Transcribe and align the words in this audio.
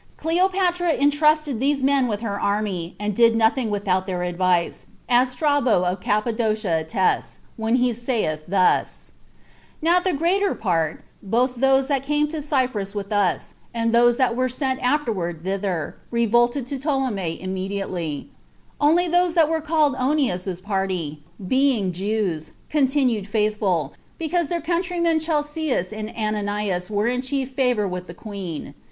Cleopatra 0.17 0.93
intrusted 0.93 1.59
these 1.59 1.83
men 1.83 2.07
with 2.07 2.21
her 2.21 2.39
army, 2.41 2.95
and 2.99 3.15
did 3.15 3.35
nothing 3.35 3.69
without 3.69 4.07
their 4.07 4.23
advice, 4.23 4.87
as 5.07 5.29
Strabo 5.29 5.83
of 5.85 5.99
Cappadocia 5.99 6.75
attests, 6.79 7.37
when 7.55 7.75
he 7.75 7.93
saith 7.93 8.39
thus, 8.47 9.11
"Now 9.79 9.99
the 9.99 10.13
greater 10.13 10.55
part, 10.55 11.03
both 11.21 11.57
those 11.57 11.87
that 11.89 12.01
came 12.01 12.27
to 12.29 12.41
Cyprus 12.41 12.95
with 12.95 13.11
us, 13.13 13.53
and 13.75 13.91
those 13.93 14.17
that 14.17 14.35
were 14.35 14.49
sent 14.49 14.79
afterward 14.81 15.43
thither, 15.43 15.97
revolted 16.09 16.65
to 16.65 16.79
Ptolemy 16.79 17.39
immediately; 17.39 18.31
only 18.79 19.07
those 19.07 19.35
that 19.35 19.49
were 19.49 19.61
called 19.61 19.93
Onias's 19.97 20.61
party, 20.61 21.21
being 21.47 21.91
Jews, 21.91 22.53
continued 22.71 23.27
faithful, 23.27 23.93
because 24.17 24.47
their 24.47 24.61
countrymen 24.61 25.19
Chelcias 25.19 25.93
and 25.93 26.09
Ananias 26.17 26.89
were 26.89 27.05
in 27.05 27.21
chief 27.21 27.51
favor 27.51 27.87
with 27.87 28.07
the 28.07 28.15
queen." 28.15 28.73